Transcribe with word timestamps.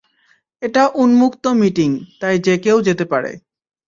এটা 0.61 0.83
উন্মুক্ত 0.95 1.43
মিটিং, 1.53 1.89
তাই 2.19 2.35
যে 2.39 2.53
কেউ 2.57 2.77
যেতে 2.81 3.05
পারে। 3.05 3.31